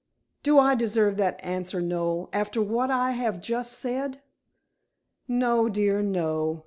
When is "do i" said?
0.41-0.73